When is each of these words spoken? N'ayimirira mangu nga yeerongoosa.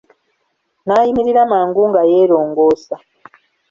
N'ayimirira 0.85 1.41
mangu 1.51 1.81
nga 1.89 2.01
yeerongoosa. 2.09 2.95